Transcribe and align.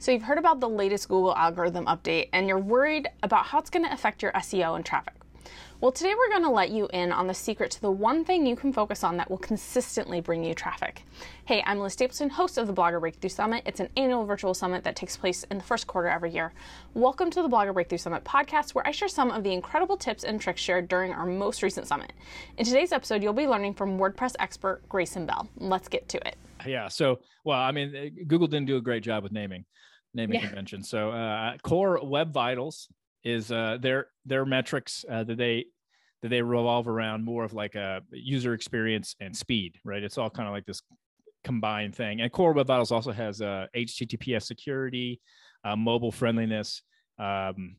So, 0.00 0.12
you've 0.12 0.22
heard 0.22 0.38
about 0.38 0.60
the 0.60 0.68
latest 0.68 1.10
Google 1.10 1.36
algorithm 1.36 1.84
update 1.84 2.30
and 2.32 2.48
you're 2.48 2.58
worried 2.58 3.06
about 3.22 3.44
how 3.44 3.58
it's 3.58 3.68
going 3.68 3.84
to 3.84 3.92
affect 3.92 4.22
your 4.22 4.32
SEO 4.32 4.74
and 4.74 4.82
traffic. 4.82 5.12
Well, 5.82 5.92
today 5.92 6.14
we're 6.16 6.30
going 6.30 6.42
to 6.42 6.50
let 6.50 6.70
you 6.70 6.88
in 6.90 7.12
on 7.12 7.26
the 7.26 7.34
secret 7.34 7.70
to 7.72 7.82
the 7.82 7.90
one 7.90 8.24
thing 8.24 8.46
you 8.46 8.56
can 8.56 8.72
focus 8.72 9.04
on 9.04 9.18
that 9.18 9.28
will 9.28 9.36
consistently 9.36 10.22
bring 10.22 10.42
you 10.42 10.54
traffic. 10.54 11.04
Hey, 11.44 11.62
I'm 11.66 11.80
Liz 11.80 11.92
Stapleton, 11.92 12.30
host 12.30 12.56
of 12.56 12.66
the 12.66 12.72
Blogger 12.72 12.98
Breakthrough 12.98 13.28
Summit. 13.28 13.62
It's 13.66 13.78
an 13.78 13.90
annual 13.94 14.24
virtual 14.24 14.54
summit 14.54 14.84
that 14.84 14.96
takes 14.96 15.18
place 15.18 15.44
in 15.50 15.58
the 15.58 15.64
first 15.64 15.86
quarter 15.86 16.08
every 16.08 16.30
year. 16.30 16.54
Welcome 16.94 17.28
to 17.32 17.42
the 17.42 17.48
Blogger 17.50 17.74
Breakthrough 17.74 17.98
Summit 17.98 18.24
podcast, 18.24 18.70
where 18.70 18.86
I 18.86 18.92
share 18.92 19.08
some 19.08 19.30
of 19.30 19.44
the 19.44 19.52
incredible 19.52 19.98
tips 19.98 20.24
and 20.24 20.40
tricks 20.40 20.62
shared 20.62 20.88
during 20.88 21.12
our 21.12 21.26
most 21.26 21.62
recent 21.62 21.86
summit. 21.86 22.14
In 22.56 22.64
today's 22.64 22.92
episode, 22.92 23.22
you'll 23.22 23.34
be 23.34 23.46
learning 23.46 23.74
from 23.74 23.98
WordPress 23.98 24.34
expert 24.38 24.80
Grayson 24.88 25.26
Bell. 25.26 25.46
Let's 25.58 25.88
get 25.88 26.08
to 26.08 26.26
it. 26.26 26.36
Yeah. 26.66 26.88
So, 26.88 27.20
well, 27.44 27.58
I 27.58 27.70
mean, 27.70 28.24
Google 28.26 28.46
didn't 28.46 28.66
do 28.66 28.78
a 28.78 28.82
great 28.82 29.02
job 29.02 29.22
with 29.22 29.32
naming 29.32 29.66
naming 30.14 30.40
yeah. 30.40 30.46
convention. 30.46 30.82
So 30.82 31.10
uh, 31.10 31.56
core 31.62 32.00
web 32.04 32.32
vitals 32.32 32.88
is 33.24 33.52
uh, 33.52 33.78
their 33.80 34.08
their 34.24 34.44
metrics 34.44 35.04
uh, 35.10 35.24
that 35.24 35.36
they 35.36 35.66
that 36.22 36.28
they 36.28 36.42
revolve 36.42 36.88
around 36.88 37.24
more 37.24 37.44
of 37.44 37.54
like 37.54 37.74
a 37.74 38.02
user 38.10 38.52
experience 38.52 39.16
and 39.20 39.34
speed, 39.34 39.78
right? 39.84 40.02
It's 40.02 40.18
all 40.18 40.30
kind 40.30 40.48
of 40.48 40.54
like 40.54 40.66
this 40.66 40.82
combined 41.44 41.94
thing. 41.94 42.20
And 42.20 42.30
core 42.30 42.52
web 42.52 42.66
vitals 42.66 42.92
also 42.92 43.12
has 43.12 43.40
uh, 43.40 43.66
HTTPS 43.74 44.42
security, 44.42 45.20
uh, 45.64 45.76
mobile 45.76 46.12
friendliness. 46.12 46.82
Um, 47.18 47.76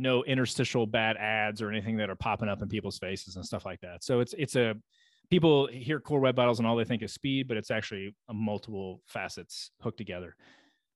no 0.00 0.24
interstitial 0.24 0.86
bad 0.86 1.16
ads 1.18 1.60
or 1.60 1.70
anything 1.70 1.98
that 1.98 2.08
are 2.08 2.16
popping 2.16 2.48
up 2.48 2.62
in 2.62 2.68
people's 2.68 2.98
faces 2.98 3.36
and 3.36 3.44
stuff 3.44 3.66
like 3.66 3.80
that. 3.80 4.02
So 4.02 4.20
it's 4.20 4.34
it's 4.38 4.56
a 4.56 4.74
people 5.30 5.68
hear 5.68 6.00
core 6.00 6.20
web 6.20 6.34
vitals 6.34 6.58
and 6.58 6.66
all 6.66 6.74
they 6.74 6.84
think 6.84 7.02
is 7.02 7.12
speed, 7.12 7.46
but 7.46 7.56
it's 7.56 7.70
actually 7.70 8.14
multiple 8.32 9.02
facets 9.06 9.70
hooked 9.80 9.98
together. 9.98 10.34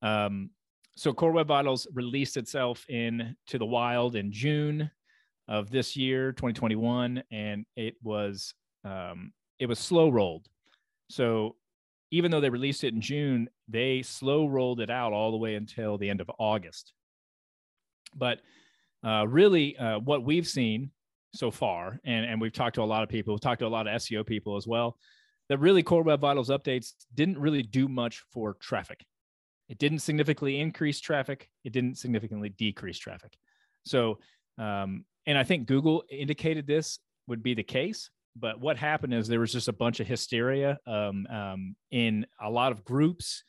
Um, 0.05 0.51
so 0.97 1.13
Core 1.13 1.33
Web 1.33 1.49
Vitals 1.49 1.89
released 1.93 2.37
itself 2.37 2.85
in 2.89 3.35
to 3.49 3.59
the 3.59 3.67
wild 3.67 4.15
in 4.15 4.31
June 4.31 4.91
of 5.49 5.71
this 5.71 5.97
year, 5.97 6.31
2021, 6.33 7.23
and 7.33 7.67
it 7.75 7.97
was 8.03 8.55
um, 8.85 9.33
it 9.59 9.67
was 9.67 9.79
slow 9.79 10.11
rolled. 10.11 10.47
So 11.09 11.57
even 12.11 12.31
though 12.31 12.41
they 12.41 12.51
released 12.51 12.85
it 12.85 12.95
in 12.95 13.01
June, 13.01 13.49
they 13.67 14.03
slow 14.03 14.47
rolled 14.47 14.81
it 14.81 14.91
out 14.91 15.13
all 15.13 15.31
the 15.31 15.37
way 15.37 15.55
until 15.55 15.99
the 15.99 16.09
end 16.09 16.21
of 16.21 16.31
August. 16.39 16.93
But 18.15 18.41
uh, 19.05 19.27
really, 19.27 19.77
uh, 19.77 19.99
what 19.99 20.23
we've 20.23 20.47
seen 20.47 20.91
so 21.35 21.51
far, 21.51 21.99
and, 22.05 22.25
and 22.25 22.41
we've 22.41 22.53
talked 22.53 22.77
to 22.77 22.83
a 22.83 22.85
lot 22.85 23.03
of 23.03 23.09
people, 23.09 23.35
we've 23.35 23.41
talked 23.41 23.61
to 23.61 23.67
a 23.67 23.69
lot 23.69 23.89
of 23.89 24.01
SEO 24.01 24.25
people 24.25 24.57
as 24.57 24.67
well, 24.67 24.97
that 25.49 25.59
really 25.59 25.83
Core 25.83 26.03
Web 26.03 26.21
Vitals 26.21 26.51
updates 26.51 26.93
didn't 27.15 27.39
really 27.39 27.63
do 27.63 27.89
much 27.89 28.23
for 28.31 28.55
traffic. 28.61 29.05
It 29.69 29.79
didn't 29.79 30.01
significantly 30.01 30.61
increase 30.61 31.01
traffic. 31.01 31.49
It 31.65 31.73
didn't 31.73 31.97
significantly 31.99 32.51
decrease 32.51 32.99
traffic. 32.99 33.37
So, 33.85 34.19
um, 34.59 35.05
and 35.27 35.39
I 35.39 35.45
think 35.45 35.67
Google 35.67 36.05
indicated 36.11 36.67
this 36.67 36.99
would 37.27 37.43
be 37.43 37.55
the 37.55 37.63
case. 37.63 38.11
But 38.37 38.61
what 38.61 38.77
happened 38.77 39.15
is 39.15 39.29
there 39.29 39.41
was 39.41 39.53
just 39.53 39.69
a 39.69 39.73
bunch 39.73 40.01
of 40.01 40.07
hysteria 40.07 40.79
um, 40.87 41.27
um, 41.29 41.77
in 41.93 42.27
a 42.43 42.51
lot 42.51 42.73
of 42.73 42.85
groups, 42.85 43.45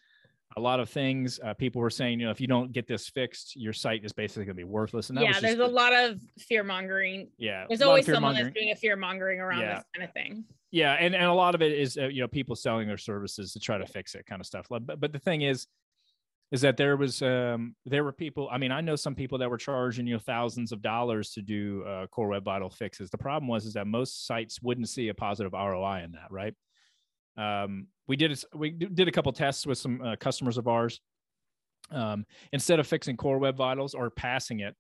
a 0.58 0.62
lot 0.62 0.80
of 0.80 0.90
things. 0.90 1.40
Uh, 1.44 1.54
people 1.56 1.82
were 1.82 1.90
saying, 1.90 2.20
you 2.20 2.26
know, 2.28 2.32
if 2.32 2.40
you 2.40 2.48
don't 2.48 2.72
get 2.72 2.88
this 2.88 3.10
fixed, 3.10 3.56
your 3.56 3.74
site 3.74 4.06
is 4.06 4.14
basically 4.14 4.46
going 4.46 4.56
to 4.56 4.60
be 4.60 4.64
worthless. 4.64 5.10
And 5.10 5.20
yeah, 5.20 5.40
there's 5.40 5.60
a 5.60 5.66
lot 5.66 5.94
of 5.94 6.22
fear 6.38 6.64
mongering. 6.64 7.30
Yeah, 7.38 7.66
there's 7.68 7.82
always 7.82 8.06
someone 8.06 8.36
that's 8.36 8.54
doing 8.54 8.72
a 8.72 8.76
fear 8.76 8.96
mongering 8.96 9.40
around 9.40 9.62
yeah. 9.62 9.76
this 9.76 9.84
kind 9.96 10.08
of 10.08 10.14
thing. 10.14 10.46
Yeah, 10.72 10.94
and, 10.94 11.16
and 11.16 11.26
a 11.26 11.34
lot 11.34 11.56
of 11.56 11.62
it 11.62 11.72
is 11.72 11.98
uh, 11.98 12.08
you 12.08 12.22
know 12.22 12.28
people 12.28 12.56
selling 12.56 12.88
their 12.88 12.98
services 12.98 13.54
to 13.54 13.60
try 13.60 13.78
to 13.78 13.88
fix 13.88 14.14
it, 14.14 14.26
kind 14.28 14.40
of 14.40 14.46
stuff. 14.46 14.68
But 14.70 15.00
but 15.00 15.12
the 15.12 15.20
thing 15.20 15.42
is, 15.42 15.68
is 16.52 16.62
that 16.62 16.78
there 16.78 16.96
was 16.96 17.22
um, 17.22 17.76
there 17.86 18.04
were 18.04 18.12
people 18.12 18.48
i 18.52 18.58
mean 18.58 18.72
i 18.72 18.82
know 18.82 18.96
some 18.96 19.16
people 19.16 19.38
that 19.38 19.50
were 19.50 19.58
charging 19.58 20.08
you 20.08 20.14
know 20.14 20.20
thousands 20.20 20.72
of 20.72 20.82
dollars 20.82 21.32
to 21.32 21.42
do 21.42 21.84
uh, 21.84 22.08
core 22.08 22.28
web 22.28 22.44
vital 22.44 22.70
fixes. 22.70 23.10
The 23.10 23.18
problem 23.18 23.48
was 23.48 23.66
is 23.66 23.74
that 23.74 23.88
most 23.88 24.28
sites 24.28 24.62
wouldn't 24.62 24.90
see 24.90 25.10
a 25.10 25.14
positive 25.14 25.54
roi 25.54 26.04
in 26.04 26.12
that 26.14 26.32
right? 26.32 26.54
Um, 27.38 27.88
we 28.08 28.16
did 28.16 28.42
we 28.54 28.72
did 28.72 29.08
a 29.08 29.12
couple 29.12 29.32
tests 29.34 29.66
with 29.66 29.78
some 29.78 30.02
uh, 30.02 30.16
customers 30.18 30.58
of 30.58 30.68
ours. 30.68 31.02
Um, 31.92 32.26
instead 32.52 32.80
of 32.80 32.88
fixing 32.88 33.16
core 33.16 33.38
web 33.38 33.58
vitals 33.58 33.94
or 33.94 34.10
passing 34.10 34.62
it 34.62 34.76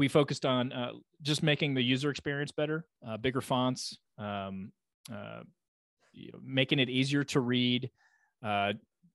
we 0.00 0.08
focused 0.08 0.44
on 0.44 0.72
uh, 0.72 0.92
just 1.22 1.44
making 1.44 1.74
the 1.74 1.82
user 1.82 2.10
experience 2.10 2.50
better 2.50 2.86
uh, 3.06 3.18
bigger 3.18 3.40
fonts 3.40 3.98
um, 4.18 4.72
uh, 5.12 5.42
you 6.12 6.32
know, 6.32 6.40
making 6.42 6.78
it 6.78 6.88
easier 6.88 7.22
to 7.22 7.38
read 7.38 7.90
uh, 8.42 8.72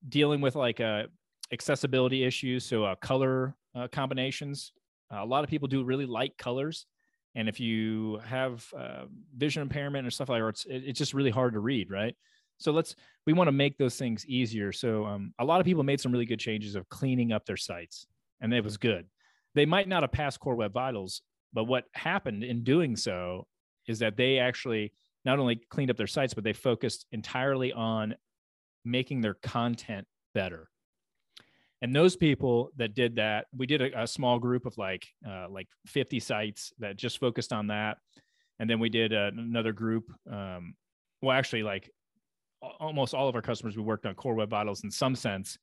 dealing 0.08 0.40
with 0.40 0.54
like 0.54 0.80
a 0.80 1.06
accessibility 1.52 2.24
issues. 2.24 2.64
So 2.64 2.84
uh, 2.84 2.94
color 2.96 3.54
uh, 3.74 3.88
combinations. 3.88 4.72
Uh, 5.12 5.22
a 5.22 5.24
lot 5.24 5.44
of 5.44 5.50
people 5.50 5.68
do 5.68 5.84
really 5.84 6.06
like 6.06 6.36
colors, 6.36 6.86
and 7.34 7.48
if 7.48 7.60
you 7.60 8.18
have 8.24 8.66
uh, 8.76 9.04
vision 9.36 9.62
impairment 9.62 10.06
or 10.06 10.10
stuff 10.10 10.28
like 10.28 10.42
that, 10.42 10.48
it's 10.48 10.66
it's 10.68 10.98
just 10.98 11.14
really 11.14 11.30
hard 11.30 11.52
to 11.52 11.60
read, 11.60 11.90
right? 11.90 12.16
So 12.58 12.72
let's 12.72 12.96
we 13.26 13.32
want 13.32 13.48
to 13.48 13.52
make 13.52 13.78
those 13.78 13.96
things 13.96 14.26
easier. 14.26 14.72
So 14.72 15.04
um, 15.04 15.32
a 15.38 15.44
lot 15.44 15.60
of 15.60 15.66
people 15.66 15.82
made 15.82 16.00
some 16.00 16.10
really 16.10 16.26
good 16.26 16.40
changes 16.40 16.74
of 16.74 16.88
cleaning 16.88 17.32
up 17.32 17.44
their 17.44 17.56
sites, 17.56 18.06
and 18.40 18.52
it 18.52 18.64
was 18.64 18.76
good. 18.76 19.06
They 19.54 19.66
might 19.66 19.88
not 19.88 20.02
have 20.02 20.12
passed 20.12 20.40
Core 20.40 20.56
Web 20.56 20.72
Vitals, 20.72 21.22
but 21.52 21.64
what 21.64 21.84
happened 21.94 22.42
in 22.42 22.64
doing 22.64 22.96
so 22.96 23.46
is 23.86 24.00
that 24.00 24.16
they 24.16 24.38
actually 24.38 24.92
not 25.24 25.38
only 25.38 25.56
cleaned 25.70 25.90
up 25.90 25.96
their 25.96 26.06
sites, 26.06 26.34
but 26.34 26.44
they 26.44 26.52
focused 26.52 27.06
entirely 27.12 27.72
on 27.72 28.14
making 28.84 29.20
their 29.20 29.34
content 29.34 30.06
better 30.34 30.68
and 31.82 31.94
those 31.94 32.16
people 32.16 32.70
that 32.76 32.94
did 32.94 33.16
that 33.16 33.46
we 33.56 33.66
did 33.66 33.82
a, 33.82 34.02
a 34.02 34.06
small 34.06 34.38
group 34.38 34.66
of 34.66 34.76
like 34.78 35.06
uh, 35.28 35.46
like 35.48 35.68
50 35.86 36.20
sites 36.20 36.72
that 36.78 36.96
just 36.96 37.18
focused 37.18 37.52
on 37.52 37.68
that. 37.68 37.98
And 38.58 38.70
then 38.70 38.80
we 38.80 38.88
did 38.88 39.12
uh, 39.12 39.30
another 39.36 39.72
group 39.72 40.10
um, 40.30 40.74
well 41.22 41.36
actually 41.36 41.62
like 41.62 41.90
almost 42.80 43.14
all 43.14 43.28
of 43.28 43.34
our 43.34 43.42
customers 43.42 43.76
we 43.76 43.82
worked 43.82 44.06
on 44.06 44.14
core 44.14 44.34
web 44.34 44.50
vitals 44.50 44.84
in 44.84 44.90
some 44.90 45.14
sense. 45.14 45.58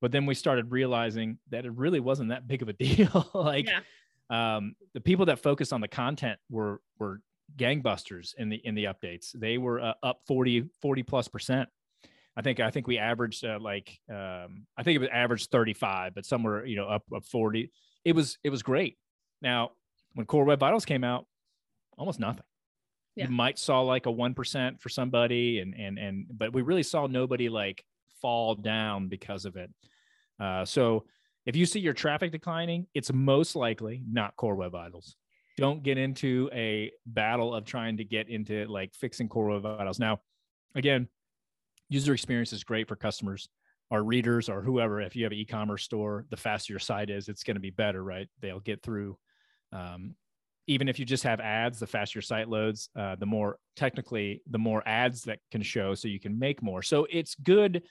But 0.00 0.12
then 0.12 0.24
we 0.24 0.34
started 0.34 0.70
realizing 0.70 1.38
that 1.50 1.66
it 1.66 1.72
really 1.72 2.00
wasn't 2.00 2.30
that 2.30 2.48
big 2.48 2.62
of 2.62 2.68
a 2.68 2.72
deal. 2.72 3.28
Like 3.34 3.68
yeah. 3.68 4.56
um, 4.56 4.74
the 4.94 5.00
people 5.00 5.26
that 5.26 5.40
focused 5.40 5.72
on 5.72 5.82
the 5.82 5.88
content 5.88 6.38
were 6.48 6.80
were 6.98 7.20
gangbusters 7.56 8.34
in 8.38 8.48
the 8.48 8.56
in 8.64 8.74
the 8.74 8.84
updates. 8.84 9.32
They 9.34 9.58
were 9.58 9.80
uh, 9.80 9.94
up 10.02 10.20
40 10.26 10.70
40 10.80 11.02
plus 11.02 11.28
percent 11.28 11.68
I 12.40 12.42
think 12.42 12.58
I 12.58 12.70
think 12.70 12.86
we 12.86 12.96
averaged 12.96 13.44
uh, 13.44 13.58
like 13.60 14.00
um, 14.08 14.64
I 14.74 14.82
think 14.82 14.96
it 14.96 15.00
was 15.00 15.10
averaged 15.12 15.50
35, 15.50 16.14
but 16.14 16.24
somewhere 16.24 16.64
you 16.64 16.74
know 16.74 16.86
up 16.86 17.02
up 17.14 17.26
40. 17.26 17.70
It 18.02 18.14
was 18.14 18.38
it 18.42 18.48
was 18.48 18.62
great. 18.62 18.96
Now 19.42 19.72
when 20.14 20.24
Core 20.24 20.44
Web 20.44 20.58
Vitals 20.58 20.86
came 20.86 21.04
out, 21.04 21.26
almost 21.98 22.18
nothing. 22.18 22.44
Yeah. 23.14 23.26
You 23.26 23.30
might 23.30 23.58
saw 23.58 23.82
like 23.82 24.06
a 24.06 24.10
one 24.10 24.32
percent 24.32 24.80
for 24.80 24.88
somebody, 24.88 25.58
and 25.58 25.74
and 25.74 25.98
and 25.98 26.26
but 26.30 26.54
we 26.54 26.62
really 26.62 26.82
saw 26.82 27.06
nobody 27.06 27.50
like 27.50 27.84
fall 28.22 28.54
down 28.54 29.08
because 29.08 29.44
of 29.44 29.56
it. 29.56 29.70
Uh, 30.40 30.64
so 30.64 31.04
if 31.44 31.56
you 31.56 31.66
see 31.66 31.80
your 31.80 31.92
traffic 31.92 32.32
declining, 32.32 32.86
it's 32.94 33.12
most 33.12 33.54
likely 33.54 34.02
not 34.10 34.34
Core 34.36 34.54
Web 34.54 34.72
Vitals. 34.72 35.14
Don't 35.58 35.82
get 35.82 35.98
into 35.98 36.48
a 36.54 36.90
battle 37.04 37.54
of 37.54 37.66
trying 37.66 37.98
to 37.98 38.04
get 38.04 38.30
into 38.30 38.64
like 38.64 38.94
fixing 38.94 39.28
Core 39.28 39.50
Web 39.50 39.62
Vitals. 39.62 39.98
Now, 39.98 40.20
again, 40.74 41.06
user 41.90 42.14
experience 42.14 42.54
is 42.54 42.64
great 42.64 42.88
for 42.88 42.96
customers 42.96 43.48
or 43.90 44.02
readers 44.02 44.48
or 44.48 44.62
whoever. 44.62 45.02
If 45.02 45.14
you 45.14 45.24
have 45.24 45.32
an 45.32 45.38
e-commerce 45.38 45.82
store, 45.82 46.24
the 46.30 46.36
faster 46.36 46.72
your 46.72 46.80
site 46.80 47.10
is, 47.10 47.28
it's 47.28 47.42
going 47.42 47.56
to 47.56 47.60
be 47.60 47.70
better, 47.70 48.02
right? 48.02 48.28
They'll 48.40 48.60
get 48.60 48.82
through. 48.82 49.18
Um, 49.72 50.14
even 50.66 50.88
if 50.88 51.00
you 51.00 51.04
just 51.04 51.24
have 51.24 51.40
ads, 51.40 51.80
the 51.80 51.86
faster 51.86 52.18
your 52.18 52.22
site 52.22 52.48
loads, 52.48 52.88
uh, 52.96 53.16
the 53.16 53.26
more 53.26 53.58
technically, 53.74 54.40
the 54.48 54.58
more 54.58 54.86
ads 54.86 55.22
that 55.22 55.40
can 55.50 55.62
show, 55.62 55.94
so 55.94 56.06
you 56.06 56.20
can 56.20 56.38
make 56.38 56.62
more. 56.62 56.80
So 56.82 57.06
it's 57.10 57.34
good 57.34 57.82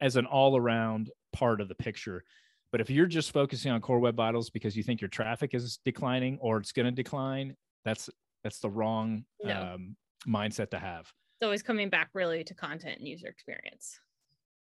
as 0.00 0.16
an 0.16 0.26
all-around 0.26 1.10
part 1.32 1.62
of 1.62 1.68
the 1.68 1.74
picture. 1.74 2.22
But 2.70 2.82
if 2.82 2.90
you're 2.90 3.06
just 3.06 3.32
focusing 3.32 3.72
on 3.72 3.80
core 3.80 3.98
web 3.98 4.16
vitals 4.16 4.50
because 4.50 4.76
you 4.76 4.82
think 4.82 5.00
your 5.00 5.08
traffic 5.08 5.54
is 5.54 5.78
declining 5.86 6.38
or 6.40 6.58
it's 6.58 6.72
going 6.72 6.86
to 6.86 6.92
decline, 6.92 7.56
that's 7.84 8.10
that's 8.44 8.58
the 8.58 8.68
wrong 8.68 9.24
no. 9.42 9.74
um, 9.74 9.96
mindset 10.26 10.70
to 10.70 10.78
have 10.78 11.10
it's 11.42 11.46
always 11.46 11.62
coming 11.64 11.88
back 11.88 12.10
really 12.14 12.44
to 12.44 12.54
content 12.54 12.98
and 13.00 13.08
user 13.08 13.26
experience. 13.26 13.98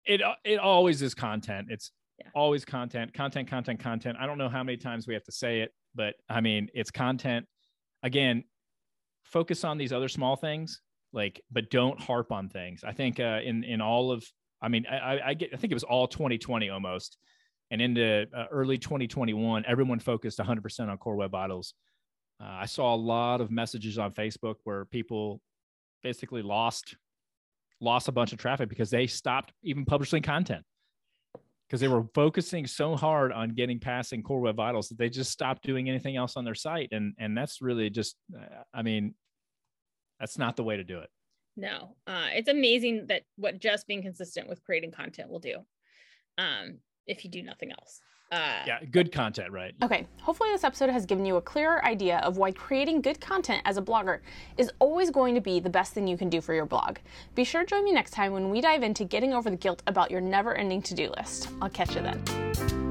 It 0.04 0.22
it 0.44 0.58
always 0.58 1.04
is 1.04 1.14
content. 1.14 1.68
It's 1.70 1.92
yeah. 2.20 2.26
always 2.34 2.66
content, 2.66 3.14
content, 3.14 3.48
content, 3.48 3.80
content. 3.80 4.18
I 4.20 4.26
don't 4.26 4.40
know 4.40 4.50
how 4.50 4.64
many 4.64 4.78
times 4.78 5.08
we 5.08 5.14
have 5.14 5.24
to 5.26 5.32
say 5.32 5.60
it, 5.62 5.72
but 5.94 6.16
I 6.28 6.42
mean, 6.42 6.70
it's 6.74 6.90
content. 6.90 7.46
Again, 8.02 8.46
focus 9.26 9.64
on 9.64 9.78
these 9.78 9.94
other 9.94 10.08
small 10.08 10.36
things, 10.36 10.82
like, 11.14 11.40
but 11.52 11.70
don't 11.70 12.02
harp 12.02 12.32
on 12.32 12.50
things. 12.50 12.84
I 12.84 12.94
think 12.94 13.20
uh, 13.20 13.42
in 13.44 13.64
in 13.64 13.80
all 13.80 14.12
of, 14.12 14.26
I 14.60 14.68
mean, 14.68 14.88
I, 14.88 15.20
I 15.24 15.34
get, 15.36 15.52
I 15.54 15.58
think 15.58 15.70
it 15.70 15.76
was 15.76 15.84
all 15.84 16.08
2020 16.08 16.72
almost, 16.72 17.20
and 17.70 17.80
into 17.80 18.26
uh, 18.36 18.46
early 18.50 18.80
2021, 18.80 19.66
everyone 19.68 20.00
focused 20.00 20.40
100% 20.40 20.90
on 20.90 20.98
core 20.98 21.16
web 21.16 21.30
vitals. 21.30 21.76
Uh, 22.42 22.58
I 22.62 22.66
saw 22.66 22.96
a 22.96 22.98
lot 22.98 23.40
of 23.40 23.52
messages 23.52 24.00
on 24.00 24.14
Facebook 24.14 24.56
where 24.64 24.86
people 24.86 25.42
basically 26.06 26.44
lost 26.44 26.96
lost 27.82 28.08
a 28.08 28.12
bunch 28.12 28.32
of 28.32 28.38
traffic 28.38 28.70
because 28.70 28.92
they 28.92 29.08
stopped 29.08 29.52
even 29.64 29.84
publishing 29.86 30.22
content. 30.22 30.64
because 31.68 31.82
they 31.82 31.88
were 31.88 32.06
focusing 32.14 32.68
so 32.68 32.96
hard 32.96 33.32
on 33.32 33.50
getting 33.50 33.80
passing 33.80 34.22
core 34.22 34.40
web 34.40 34.56
vitals 34.56 34.88
that 34.88 35.00
they 35.00 35.10
just 35.10 35.32
stopped 35.32 35.64
doing 35.64 35.90
anything 35.90 36.16
else 36.16 36.38
on 36.38 36.46
their 36.46 36.54
site. 36.54 36.90
And 36.92 37.16
and 37.18 37.36
that's 37.36 37.60
really 37.60 37.90
just 37.90 38.16
i 38.74 38.82
mean 38.84 39.16
that's 40.20 40.38
not 40.38 40.56
the 40.56 40.64
way 40.64 40.78
to 40.78 40.84
do 40.84 41.00
it. 41.00 41.10
No 41.58 41.96
uh, 42.06 42.30
it's 42.38 42.50
amazing 42.50 43.08
that 43.08 43.24
what 43.36 43.60
just 43.60 43.88
being 43.88 44.04
consistent 44.04 44.48
with 44.48 44.64
creating 44.64 44.92
content 44.92 45.30
will 45.32 45.40
do 45.52 45.56
um, 46.38 46.66
if 47.08 47.24
you 47.24 47.32
do 47.32 47.42
nothing 47.42 47.72
else 47.72 48.00
uh, 48.32 48.64
yeah, 48.66 48.84
good 48.92 49.12
content, 49.12 49.52
right? 49.52 49.74
Okay, 49.84 50.08
hopefully 50.22 50.50
this 50.52 50.64
episode 50.64 50.90
has 50.90 51.06
given 51.06 51.26
you 51.26 51.36
a 51.36 51.42
clearer 51.42 51.84
idea 51.86 52.20
of 52.20 52.38
why 52.38 52.52
creating 52.52 53.02
good 53.02 53.22
content 53.22 53.62
as 53.66 53.78
a 53.78 53.82
blogger 53.82 54.20
is 54.58 54.72
always 54.80 55.12
going 55.12 55.36
to 55.36 55.42
be 55.42 55.60
the 55.60 55.70
best 55.70 55.94
thing 55.94 56.08
you 56.08 56.18
can 56.18 56.30
do 56.30 56.42
for 56.42 56.54
your 56.54 56.66
blog. 56.66 56.98
Be 57.36 57.44
sure 57.44 57.62
to 57.62 57.68
join 57.68 57.84
me 57.84 57.92
next 57.92 58.12
time 58.12 58.34
when 58.34 58.50
we 58.50 58.62
dive 58.62 58.84
into 58.84 59.06
getting 59.06 59.34
over 59.34 59.50
the 59.50 59.58
guilt 59.58 59.84
about 59.88 60.12
your 60.12 60.22
never 60.22 60.56
ending 60.56 60.82
to 60.84 60.94
do 60.94 61.12
list. 61.18 61.50
I'll 61.62 61.70
catch 61.70 61.96
you 61.96 62.02
then. 62.02 62.85